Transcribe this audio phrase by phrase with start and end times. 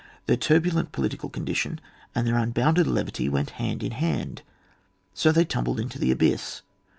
[0.25, 1.77] Their turbulent political con dition,
[2.15, 4.41] and their unbounded levity went hand in hand, and
[5.13, 6.63] so they tumbled into the abyss.